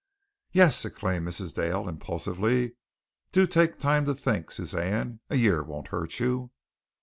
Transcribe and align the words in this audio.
"Yes," 0.51 0.83
exclaimed 0.83 1.27
Mrs. 1.27 1.53
Dale, 1.53 1.87
impulsively, 1.87 2.73
"do 3.31 3.45
take 3.45 3.77
time 3.77 4.05
to 4.05 4.15
think, 4.15 4.49
Suzanne. 4.49 5.19
A 5.29 5.35
year 5.35 5.61
won't 5.61 5.89
hurt 5.89 6.19
you." 6.19 6.49